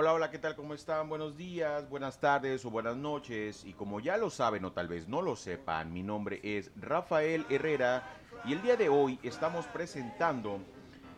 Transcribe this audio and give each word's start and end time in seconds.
Hola, 0.00 0.12
hola, 0.12 0.30
¿qué 0.30 0.38
tal? 0.38 0.54
¿Cómo 0.54 0.74
están? 0.74 1.08
Buenos 1.08 1.36
días, 1.36 1.90
buenas 1.90 2.20
tardes 2.20 2.64
o 2.64 2.70
buenas 2.70 2.96
noches. 2.96 3.64
Y 3.64 3.72
como 3.72 3.98
ya 3.98 4.16
lo 4.16 4.30
saben 4.30 4.64
o 4.64 4.70
tal 4.70 4.86
vez 4.86 5.08
no 5.08 5.22
lo 5.22 5.34
sepan, 5.34 5.92
mi 5.92 6.04
nombre 6.04 6.38
es 6.44 6.70
Rafael 6.76 7.44
Herrera 7.50 8.04
y 8.44 8.52
el 8.52 8.62
día 8.62 8.76
de 8.76 8.88
hoy 8.88 9.18
estamos 9.24 9.66
presentando 9.66 10.60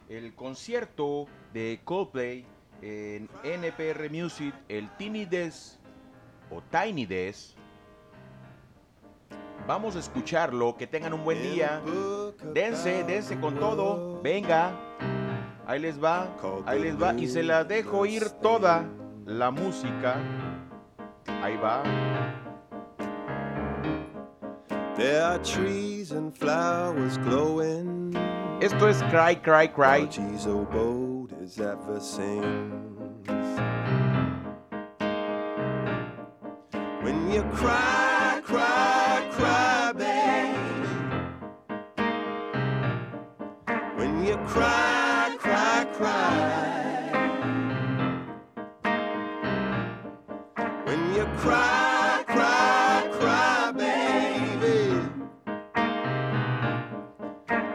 el 0.09 0.35
concierto 0.35 1.27
de 1.53 1.83
Coldplay 1.85 2.47
en 2.81 3.29
NPR 3.45 4.09
Music, 4.09 4.55
el 4.71 4.89
Tiny 4.97 5.27
Desk 5.27 5.79
o 6.51 6.63
Tiny 6.63 7.05
Desk. 7.05 7.59
Vamos 9.67 9.95
a 9.95 9.99
escucharlo, 9.99 10.75
que 10.79 10.87
tengan 10.87 11.13
un 11.13 11.23
buen 11.23 11.43
día. 11.43 11.83
Dense, 12.55 13.05
dense 13.05 13.39
con 13.39 13.57
todo. 13.57 14.23
Venga. 14.23 15.20
Ahí 15.71 15.79
les 15.79 16.03
va, 16.03 16.27
ahí 16.67 16.81
les 16.83 17.01
va. 17.01 17.15
Y 17.15 17.29
se 17.29 17.45
la 17.45 17.63
dejo 17.63 18.05
ir 18.05 18.29
toda 18.43 18.85
la 19.25 19.53
música. 19.53 20.17
Ahí 21.45 21.57
va. 21.59 21.85
There 24.97 25.23
are 25.23 25.39
trees 25.39 26.11
and 26.11 26.35
flowers 26.35 27.19
glowing. 27.19 28.17
Esto 28.61 28.89
es 28.89 29.01
Cry, 29.13 29.37
Cry, 29.37 29.69
Cry. 29.69 30.09
Oh. 30.45 30.67
When 37.05 37.31
you 37.31 37.45
cry, 37.55 38.00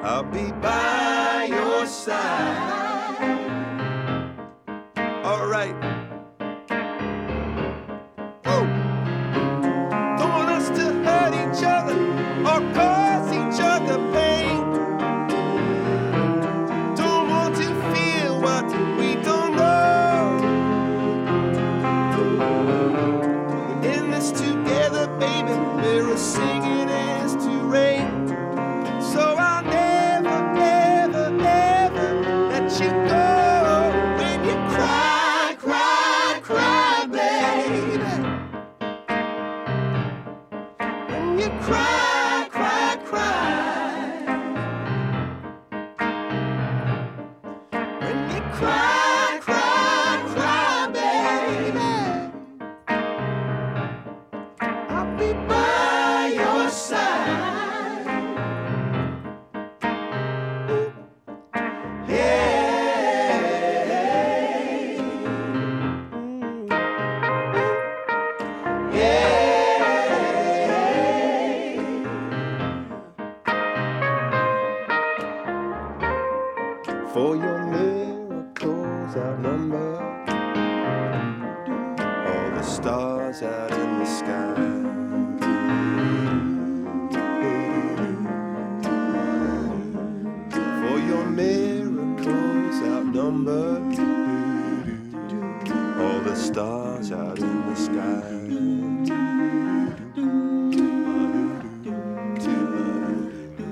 I'll 0.08 0.22
be 0.22 0.52
by 0.62 1.48
your 1.50 1.88
side. 1.88 2.85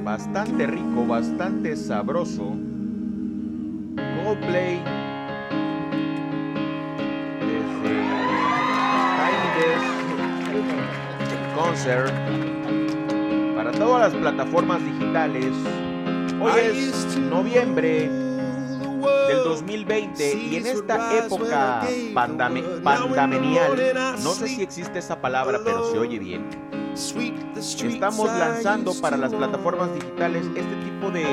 Bastante 0.03 0.67
rico, 0.67 1.05
bastante 1.07 1.75
sabroso. 1.75 2.53
Coldplay. 4.23 4.81
Desde 7.39 7.93
Tiny 9.17 9.49
Desk 9.59 9.95
Concert. 11.55 12.13
Para 13.55 13.71
todas 13.71 14.11
las 14.13 14.21
plataformas 14.21 14.83
digitales. 14.83 15.53
Hoy 16.41 16.51
es 16.61 17.17
noviembre 17.17 18.09
del 18.09 19.43
2020 19.45 20.33
y 20.35 20.55
en 20.57 20.67
esta 20.67 21.17
época 21.17 21.81
pandame- 22.13 22.81
pandamenial, 22.83 23.71
no 24.21 24.31
sé 24.31 24.47
si 24.49 24.61
existe 24.63 24.99
esa 24.99 25.21
palabra, 25.21 25.59
pero 25.63 25.89
se 25.91 25.97
oye 25.97 26.19
bien. 26.19 26.43
Estamos 26.93 28.29
lanzando 28.37 28.93
para 29.01 29.17
las 29.17 29.33
plataformas 29.33 29.91
digitales 29.95 30.45
este 30.55 30.75
tipo 30.83 31.09
de 31.09 31.25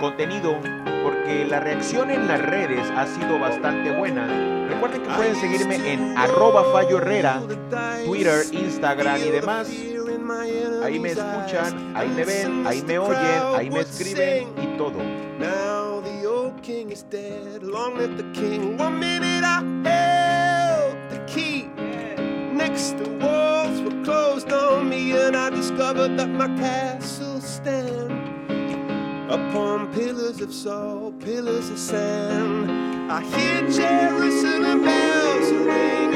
contenido 0.00 0.56
porque 1.02 1.44
la 1.44 1.60
reacción 1.60 2.10
en 2.10 2.26
las 2.26 2.40
redes 2.40 2.90
ha 2.96 3.06
sido 3.06 3.38
bastante 3.38 3.94
buena. 3.96 4.26
Recuerden 4.68 5.02
que 5.02 5.10
pueden 5.10 5.36
seguirme 5.36 5.92
en 5.92 6.16
arroba 6.16 6.64
Fallo 6.72 6.98
Herrera, 6.98 7.42
Twitter, 8.06 8.46
Instagram 8.52 9.18
y 9.18 9.30
demás. 9.30 9.68
Ahí 10.82 10.98
me 10.98 11.10
escuchan, 11.10 11.94
ahí 11.94 12.08
me 12.08 12.24
ven, 12.24 12.66
ahí 12.66 12.82
me 12.82 12.98
oyen, 12.98 13.42
ahí 13.56 13.70
me 13.70 13.80
escriben 13.80 14.48
y 14.62 14.76
todo. 14.78 14.98
Now 15.38 16.00
the 16.02 16.26
old 16.26 16.62
king 16.62 16.90
is 16.90 17.04
dead. 17.10 17.62
Long 17.62 17.98
live 17.98 18.16
the 18.16 18.32
king. 18.32 18.78
One 18.78 18.98
minute 18.98 19.44
I 19.44 19.62
held 19.84 20.96
the 21.10 21.22
key. 21.26 21.68
Next 22.54 22.94
closed 22.94 23.22
on 23.22 23.43
and 24.94 25.36
I 25.36 25.50
discovered 25.50 26.16
that 26.18 26.28
my 26.28 26.48
castle 26.56 27.40
stand 27.40 28.12
upon 29.30 29.92
pillars 29.92 30.40
of 30.40 30.52
salt, 30.52 31.20
pillars 31.20 31.70
of 31.70 31.78
sand. 31.78 33.10
I 33.10 33.22
hear 33.22 33.60
Jerusalem 33.68 34.84
bells 34.84 35.52
are 35.52 36.13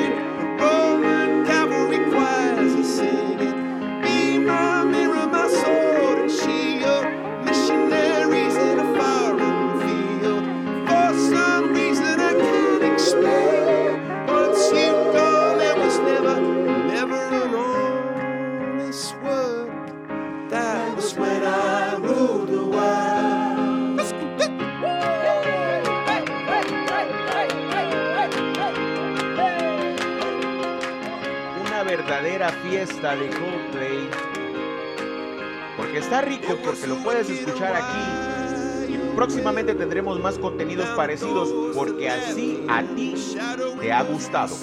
fiesta 32.99 33.17
de 33.17 33.31
Coldplay. 33.31 34.11
Porque 35.77 35.99
está 35.99 36.21
rico, 36.21 36.57
porque 36.65 36.87
lo 36.87 37.03
puedes 37.03 37.31
escuchar 37.31 37.77
aquí. 37.77 38.93
Y 38.93 38.99
próximamente 39.15 39.75
tendremos 39.75 40.19
más 40.21 40.39
contenidos 40.39 40.89
parecidos, 40.97 41.75
porque 41.75 42.11
así 42.11 42.65
a 42.69 42.83
ti 42.83 43.15
te 43.81 43.93
ha 43.93 44.03
gustado. 44.03 44.57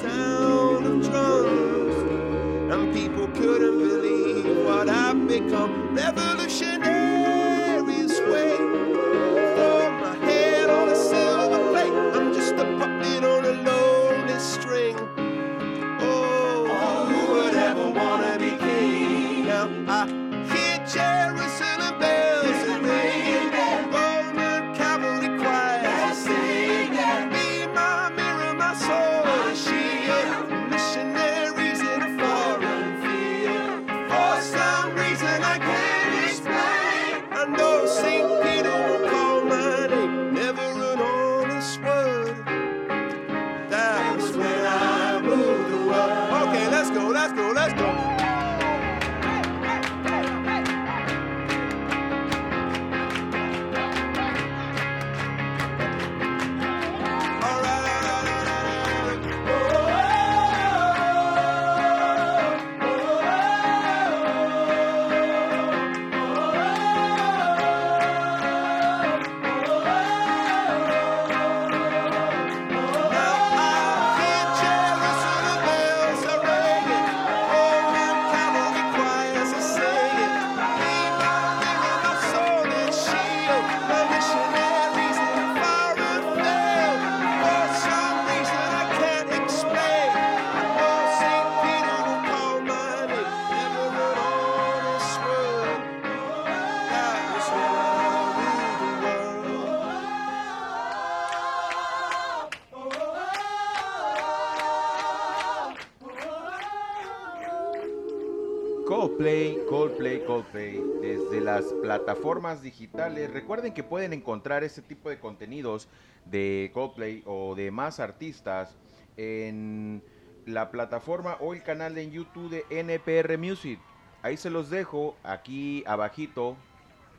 Coldplay, 109.25 109.65
Coldplay, 109.67 110.23
Coldplay, 110.23 110.83
desde 111.01 111.41
las 111.41 111.63
plataformas 111.81 112.61
digitales. 112.61 113.33
Recuerden 113.33 113.73
que 113.73 113.81
pueden 113.81 114.13
encontrar 114.13 114.63
este 114.63 114.83
tipo 114.83 115.09
de 115.09 115.17
contenidos 115.17 115.87
de 116.25 116.69
Coldplay 116.75 117.23
o 117.25 117.55
de 117.55 117.71
más 117.71 117.99
artistas 117.99 118.75
en 119.17 120.03
la 120.45 120.69
plataforma 120.69 121.37
o 121.39 121.55
el 121.55 121.63
canal 121.63 121.95
de 121.95 122.07
YouTube 122.07 122.51
de 122.51 122.65
NPR 122.69 123.35
Music. 123.39 123.79
Ahí 124.21 124.37
se 124.37 124.51
los 124.51 124.69
dejo, 124.69 125.17
aquí 125.23 125.83
abajito. 125.87 126.55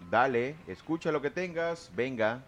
Dale, 0.09 0.55
escucha 0.69 1.11
lo 1.11 1.21
que 1.21 1.31
tengas, 1.31 1.91
venga. 1.97 2.45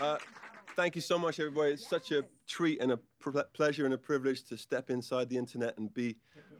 Uh, 0.00 0.33
thank 0.76 0.94
you 0.94 1.00
so 1.00 1.18
much, 1.18 1.38
everybody. 1.40 1.72
It's 1.72 1.88
such 1.88 2.10
a 2.10 2.24
treat 2.46 2.80
and 2.80 2.92
a 2.92 2.98
pleasure 3.52 3.84
and 3.84 3.94
a 3.94 3.98
privilege 3.98 4.44
to 4.44 4.56
step 4.56 4.90
inside 4.90 5.28
the 5.28 5.36
internet 5.36 5.78
and 5.78 5.92
be 5.94 6.16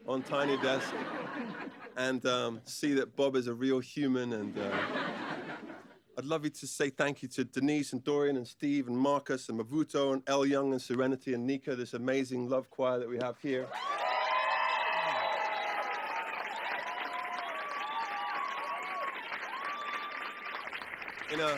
on 0.06 0.22
Tiny 0.22 0.56
Desk 0.58 0.88
and 1.96 2.24
um, 2.26 2.60
see 2.64 2.94
that 2.94 3.16
Bob 3.16 3.36
is 3.36 3.46
a 3.46 3.54
real 3.54 3.80
human. 3.80 4.32
And 4.32 4.56
uh, 4.58 4.70
I'd 6.16 6.24
love 6.24 6.44
you 6.44 6.50
to 6.50 6.66
say 6.66 6.90
thank 6.90 7.22
you 7.22 7.28
to 7.30 7.44
Denise 7.44 7.92
and 7.92 8.04
Dorian 8.04 8.36
and 8.36 8.46
Steve 8.46 8.86
and 8.88 8.96
Marcus 8.96 9.48
and 9.48 9.58
Mavuto 9.58 10.12
and 10.12 10.22
El 10.26 10.46
Young 10.46 10.72
and 10.72 10.80
Serenity 10.80 11.34
and 11.34 11.46
Nika, 11.46 11.74
this 11.74 11.94
amazing 11.94 12.48
love 12.48 12.70
choir 12.70 12.98
that 12.98 13.08
we 13.08 13.18
have 13.18 13.38
here. 13.40 13.66
You 21.30 21.38
know, 21.38 21.56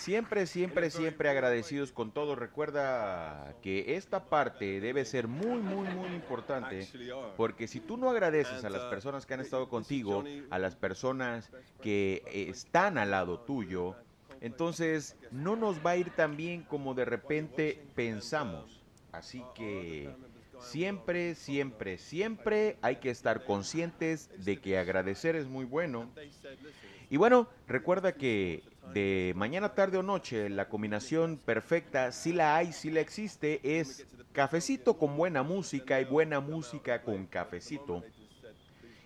Siempre, 0.00 0.46
siempre, 0.46 0.90
siempre 0.90 1.28
agradecidos 1.28 1.92
con 1.92 2.10
todo. 2.10 2.34
Recuerda 2.34 3.54
que 3.62 3.96
esta 3.96 4.24
parte 4.24 4.80
debe 4.80 5.04
ser 5.04 5.28
muy, 5.28 5.60
muy, 5.60 5.86
muy 5.88 6.08
importante. 6.14 6.88
Porque 7.36 7.68
si 7.68 7.80
tú 7.80 7.98
no 7.98 8.08
agradeces 8.08 8.64
a 8.64 8.70
las 8.70 8.82
personas 8.84 9.26
que 9.26 9.34
han 9.34 9.40
estado 9.40 9.68
contigo, 9.68 10.24
a 10.48 10.58
las 10.58 10.74
personas 10.74 11.50
que 11.82 12.22
están 12.48 12.96
al 12.96 13.10
lado 13.10 13.40
tuyo, 13.40 13.94
entonces 14.40 15.16
no 15.32 15.54
nos 15.54 15.84
va 15.84 15.90
a 15.90 15.96
ir 15.98 16.08
tan 16.10 16.34
bien 16.34 16.62
como 16.62 16.94
de 16.94 17.04
repente 17.04 17.84
pensamos. 17.94 18.80
Así 19.12 19.44
que 19.54 20.08
siempre, 20.60 21.34
siempre, 21.34 21.98
siempre 21.98 22.78
hay 22.80 22.96
que 22.96 23.10
estar 23.10 23.44
conscientes 23.44 24.30
de 24.42 24.62
que 24.62 24.78
agradecer 24.78 25.36
es 25.36 25.46
muy 25.46 25.66
bueno. 25.66 26.08
Y 27.10 27.18
bueno, 27.18 27.48
recuerda 27.66 28.12
que 28.12 28.62
de 28.92 29.32
mañana, 29.36 29.74
tarde 29.74 29.98
o 29.98 30.02
noche, 30.02 30.48
la 30.48 30.68
combinación 30.68 31.36
perfecta, 31.36 32.12
si 32.12 32.32
la 32.32 32.56
hay, 32.56 32.72
si 32.72 32.90
la 32.90 33.00
existe, 33.00 33.60
es 33.62 34.06
cafecito 34.32 34.98
con 34.98 35.16
buena 35.16 35.42
música 35.42 36.00
y 36.00 36.04
buena 36.04 36.40
música 36.40 37.02
con 37.02 37.26
cafecito. 37.26 38.02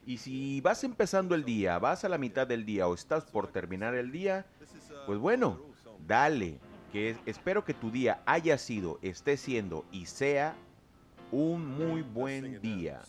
Y 0.06 0.18
si 0.18 0.60
vas 0.60 0.84
empezando 0.84 1.34
el 1.34 1.44
día, 1.44 1.78
vas 1.78 2.04
a 2.04 2.08
la 2.08 2.18
mitad 2.18 2.46
del 2.46 2.64
día 2.64 2.86
o 2.88 2.94
estás 2.94 3.24
por 3.24 3.48
terminar 3.48 3.94
el 3.94 4.12
día, 4.12 4.46
pues 5.06 5.18
bueno, 5.18 5.60
dale, 6.06 6.58
que 6.92 7.16
espero 7.26 7.64
que 7.64 7.74
tu 7.74 7.90
día 7.90 8.22
haya 8.26 8.56
sido, 8.58 8.98
esté 9.02 9.36
siendo 9.36 9.84
y 9.90 10.06
sea 10.06 10.54
un 11.32 11.66
muy 11.66 12.02
buen 12.02 12.60
día. 12.60 13.02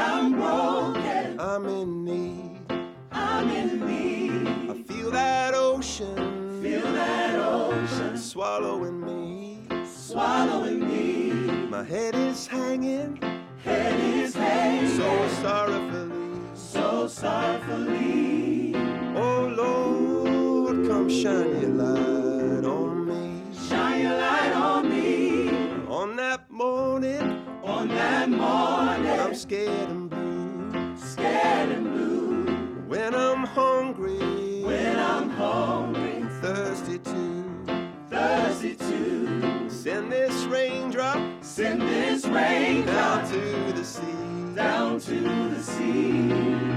I'm 0.00 0.32
broken. 0.32 1.38
I'm 1.38 1.66
in 1.66 2.04
need. 2.04 2.60
I'm 3.12 3.48
in 3.50 3.86
need. 3.86 4.70
I 4.70 4.82
feel 4.82 5.10
that 5.10 5.54
ocean. 5.54 6.62
Feel 6.62 6.92
that 6.92 7.38
ocean. 7.38 8.16
Swallowing 8.16 9.00
me. 9.04 9.58
Swallowing 9.84 10.80
me. 10.88 11.32
My 11.68 11.84
head 11.84 12.14
is 12.14 12.46
hanging. 12.46 13.20
Head 13.62 14.00
is 14.00 14.34
hanging. 14.34 14.96
So 14.96 15.28
sorrowfully. 15.42 16.40
So 16.54 17.06
sorrowfully. 17.06 18.74
Oh 19.16 19.52
Lord, 19.54 20.88
come 20.88 21.10
shine 21.10 21.60
your 21.60 21.70
light 21.70 22.19
that 27.90 28.28
morning. 28.28 29.20
I'm 29.20 29.34
scared 29.34 29.88
and 29.88 30.10
blue. 30.10 30.96
scared 30.96 31.70
and 31.70 31.84
blue. 31.84 32.44
When 32.88 33.14
I'm 33.14 33.44
hungry, 33.44 34.62
when 34.64 34.98
I'm 34.98 35.30
hungry, 35.30 36.24
thirsty 36.40 36.98
too, 36.98 37.44
thirsty 38.08 38.74
too. 38.74 39.68
Send 39.68 40.12
this 40.12 40.44
raindrop, 40.44 41.18
send 41.42 41.82
this 41.82 42.26
raindrop 42.26 43.22
down 43.22 43.32
to 43.32 43.72
the 43.72 43.84
sea, 43.84 44.54
down 44.54 45.00
to 45.00 45.20
the 45.54 45.62
sea. 45.62 46.69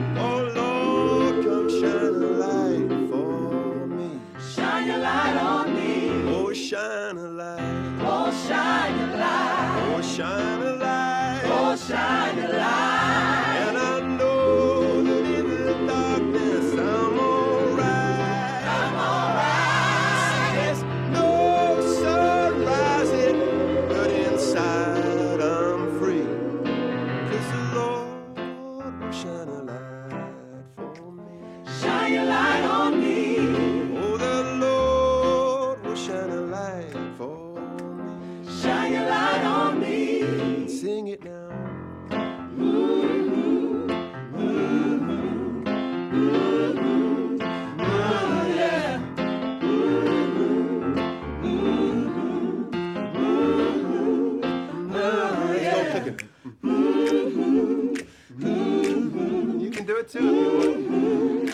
too. 60.03 61.49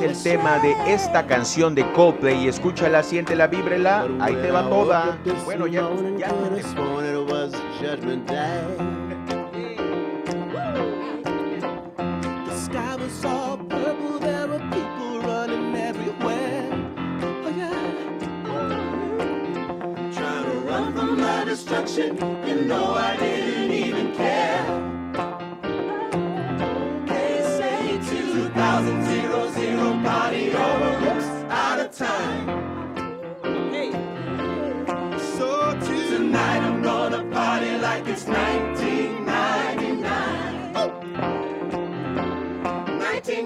El 0.00 0.22
tema 0.22 0.58
de 0.58 0.74
esta 0.92 1.26
canción 1.26 1.74
de 1.74 1.90
Coldplay. 1.92 2.48
Escúchala, 2.48 3.02
siéntela, 3.02 3.46
víbrela. 3.46 4.06
Ahí 4.20 4.34
te 4.34 4.50
va 4.50 4.68
toda. 4.68 5.18
Bueno, 5.44 5.66
ya, 5.66 5.88
ya. 6.16 6.28
destruction, 21.50 22.16
you 22.46 22.60
know 22.62 22.94
I 22.94 23.16
didn't 23.16 23.49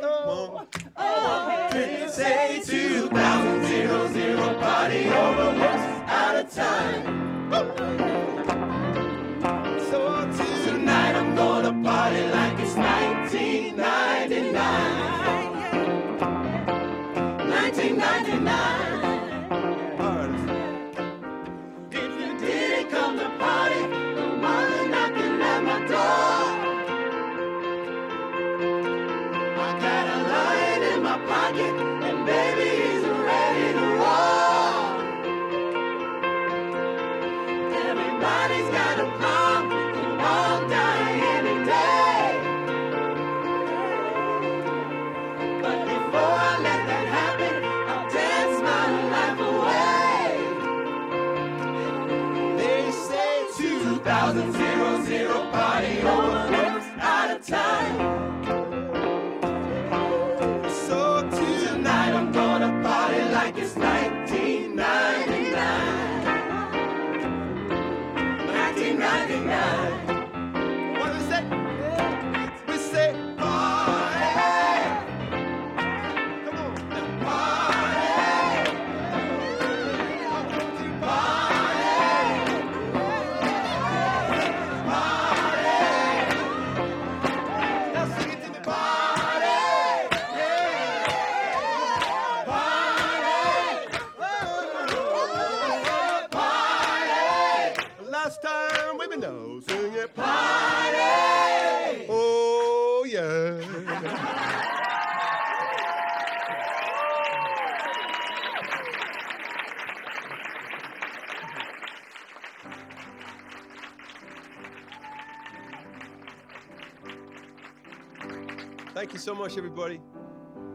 Thank 118.97 119.13
you 119.13 119.19
so 119.19 119.35
much, 119.35 119.55
everybody. 119.59 119.99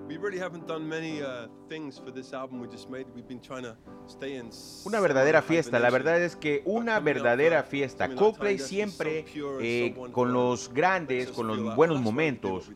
We 0.07 0.17
really 0.17 0.39
haven't 0.39 0.69
done 0.69 0.89
many 0.89 1.21
uh, 1.21 1.49
things 1.69 1.99
for 1.99 2.13
this 2.13 2.33
album 2.33 2.61
we 2.61 2.69
just 2.69 2.89
made. 2.89 3.07
We've 3.17 3.27
been 3.27 3.41
trying 3.41 3.65
to 3.65 3.77
stay 4.07 4.37
in. 4.37 4.49
Una 4.85 5.01
verdadera 5.01 5.43
fiesta. 5.43 5.81
La 5.81 5.91
verdad 5.91 6.23
es 6.23 6.37
que 6.37 6.63
una 6.65 7.01
verdadera 7.01 7.65
fiesta. 7.65 8.15
Coldplay 8.15 8.61
siempre 8.61 9.25
eh, 9.61 9.97
con 10.13 10.33
los 10.33 10.73
grandes, 10.73 11.33
con 11.33 11.49
los 11.49 11.75
buenos 11.75 12.01
momentos. 12.01 12.71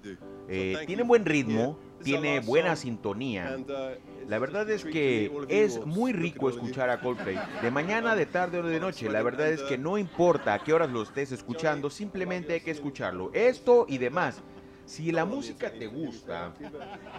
Eh, 0.48 0.82
tiene 0.84 1.04
buen 1.04 1.24
ritmo, 1.24 1.78
tiene 2.02 2.40
buena 2.40 2.74
sintonía. 2.74 3.56
Uh, 3.56 4.28
la 4.28 4.40
verdad 4.40 4.68
es 4.68 4.84
que 4.84 5.30
es 5.48 5.86
muy 5.86 6.12
rico 6.12 6.50
escuchar 6.50 6.90
a 6.90 6.98
Coldplay. 6.98 7.38
De 7.62 7.70
mañana, 7.70 8.16
de 8.16 8.26
tarde 8.26 8.58
o 8.58 8.62
de 8.64 8.80
noche. 8.80 9.08
La 9.08 9.22
verdad 9.22 9.48
es 9.48 9.62
que 9.62 9.78
no 9.78 9.96
importa 9.96 10.54
a 10.54 10.64
qué 10.64 10.72
horas 10.72 10.90
lo 10.90 11.04
estés 11.04 11.30
escuchando, 11.30 11.88
simplemente 11.88 12.54
hay 12.54 12.60
que 12.62 12.72
escucharlo. 12.72 13.30
Esto 13.32 13.86
y 13.88 13.98
demás. 13.98 14.42
Si 14.86 15.10
la 15.10 15.24
música 15.24 15.72
te 15.72 15.88
gusta, 15.88 16.54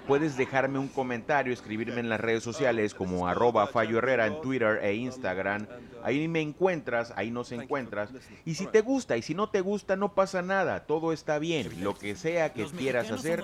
puedes 0.08 0.38
dejarme 0.38 0.80
un 0.80 0.88
comentario, 0.88 1.52
escribirme 1.52 2.00
en 2.00 2.08
las 2.08 2.20
redes 2.20 2.42
sociales 2.42 2.94
como 2.94 3.28
arroba 3.28 3.68
Fallo 3.68 3.98
Herrera 3.98 4.26
en 4.26 4.40
Twitter 4.42 4.80
e 4.82 4.96
Instagram. 4.96 5.68
Ahí 6.02 6.28
me 6.30 6.40
encuentras, 6.42 7.14
ahí 7.18 7.30
nos 7.30 7.52
encuentras. 7.52 8.12
Y 8.46 8.56
si 8.56 8.68
te 8.68 8.82
gusta 8.82 9.18
y 9.18 9.22
si 9.22 9.36
no 9.36 9.50
te 9.50 9.60
gusta, 9.60 9.98
no 9.98 10.16
pasa 10.16 10.42
nada, 10.42 10.86
todo 10.86 11.12
está 11.12 11.40
bien. 11.40 11.84
Lo 11.84 11.94
que 11.94 12.16
sea 12.16 12.54
que 12.54 12.66
quieras 12.66 13.12
hacer, 13.12 13.44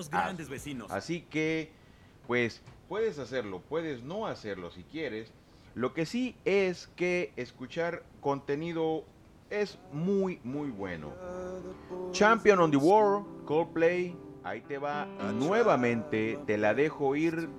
Así 0.89 1.21
que, 1.21 1.71
pues, 2.25 2.61
puedes 2.87 3.19
hacerlo, 3.19 3.61
puedes 3.67 4.03
no 4.03 4.25
hacerlo 4.25 4.71
si 4.71 4.83
quieres. 4.83 5.31
Lo 5.75 5.93
que 5.93 6.05
sí 6.05 6.35
es 6.45 6.87
que 6.95 7.33
escuchar 7.35 8.03
contenido 8.21 9.03
es 9.53 9.77
muy, 9.91 10.39
muy 10.43 10.71
bueno. 10.71 11.13
Champion 12.11 12.59
on 12.59 12.71
the 12.71 12.77
World, 12.77 13.45
Coldplay, 13.45 14.15
ahí 14.43 14.61
te 14.61 14.79
va 14.79 15.05
nuevamente, 15.33 16.39
te 16.47 16.57
la 16.57 16.73
dejo 16.73 17.15
ir 17.15 17.49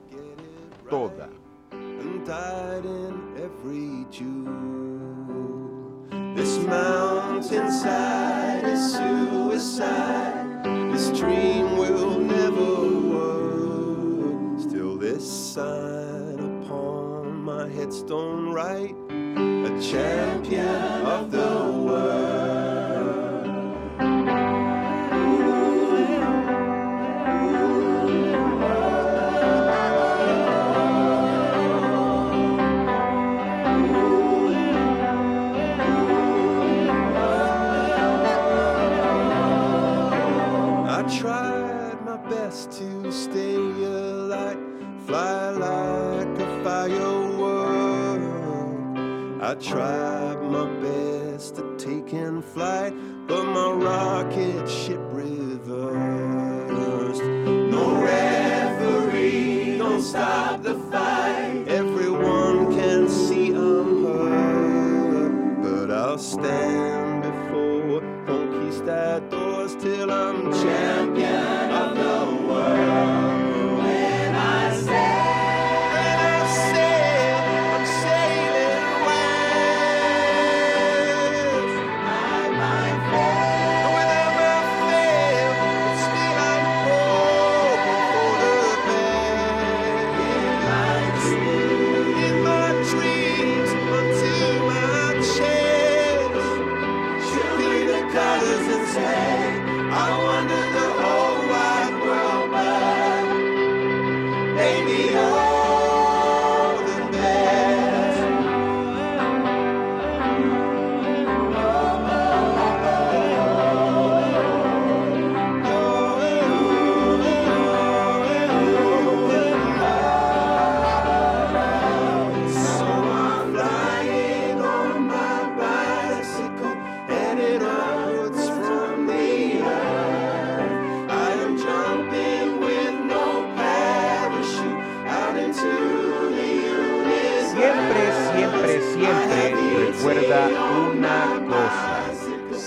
toda. 0.91 1.29
This 6.35 6.59
mountainside 6.67 8.65
is 8.65 8.93
suicide. 8.93 10.65
This 10.93 11.11
dream 11.17 11.77
will 11.79 12.19
never 12.19 12.89
work. 13.15 14.61
Still, 14.61 14.99
this 14.99 15.25
sign 15.25 16.41
upon 16.41 17.41
my 17.45 17.69
headstone 17.69 18.53
right 18.53 18.97
a 19.65 19.81
champion 19.81 20.67
of 21.07 21.31
the 21.31 21.39
world. 21.39 21.84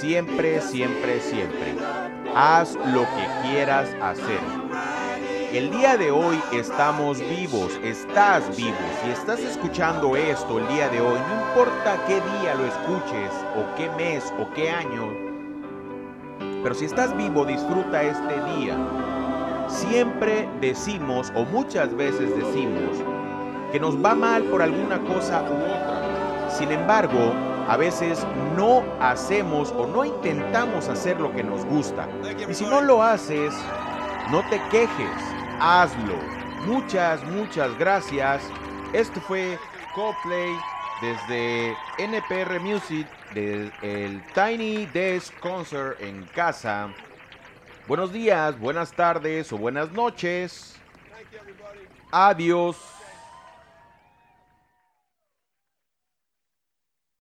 Siempre, 0.08 0.62
siempre, 0.62 1.20
siempre, 1.20 1.76
haz 2.34 2.76
lo 2.94 3.02
que 3.02 3.50
quieras 3.50 3.90
hacer. 4.02 4.40
El 5.52 5.70
día 5.70 5.98
de 5.98 6.12
hoy 6.12 6.40
estamos 6.54 7.20
vivos, 7.20 7.78
estás 7.84 8.56
vivo. 8.56 8.78
Si 9.04 9.10
estás 9.10 9.42
escuchando 9.42 10.16
esto 10.16 10.60
el 10.60 10.68
día 10.70 10.88
de 10.88 11.02
hoy, 11.02 11.20
no 11.28 11.48
importa 11.50 11.98
qué 12.08 12.22
día 12.40 12.56
lo 12.56 12.66
escuches, 12.66 13.34
o 13.58 13.76
qué 13.76 13.90
mes, 13.98 14.24
o 14.40 14.50
qué 14.54 14.70
año, 14.70 15.12
pero 16.64 16.74
si 16.74 16.86
estás 16.86 17.16
vivo, 17.18 17.44
disfruta 17.44 18.02
este 18.02 18.42
día. 18.56 18.78
Siempre 19.68 20.48
decimos, 20.62 21.34
o 21.36 21.44
muchas 21.44 21.94
veces 21.98 22.34
decimos, 22.34 22.98
que 23.74 23.80
nos 23.82 24.02
va 24.02 24.16
mal 24.16 24.44
por 24.44 24.62
alguna 24.62 25.00
cosa 25.00 25.44
u 25.44 25.54
otra. 25.54 26.50
Sin 26.50 26.72
embargo, 26.72 27.34
a 27.68 27.76
veces 27.76 28.26
no 28.56 28.84
hacemos 29.02 29.72
o 29.72 29.86
no 29.86 30.06
intentamos 30.06 30.88
hacer 30.88 31.20
lo 31.20 31.34
que 31.34 31.44
nos 31.44 31.66
gusta. 31.66 32.08
Y 32.50 32.54
si 32.54 32.66
no 32.66 32.82
lo 32.82 33.04
haces, 33.04 33.54
no 34.32 34.42
te 34.50 34.62
quejes, 34.70 35.22
hazlo. 35.60 36.16
Muchas, 36.66 37.24
muchas 37.26 37.78
gracias. 37.78 38.42
Esto 38.94 39.20
fue 39.22 39.60
Coplay 39.94 40.56
desde 41.02 41.76
NPR 41.98 42.60
Music, 42.60 43.08
del 43.34 44.24
Tiny 44.34 44.86
Desk 44.88 45.38
Concert 45.40 46.02
en 46.02 46.24
casa. 46.28 46.90
Buenos 47.88 48.12
días, 48.12 48.58
buenas 48.60 48.92
tardes 48.94 49.52
o 49.52 49.58
buenas 49.58 49.92
noches. 49.92 50.76
Adiós. 52.12 52.97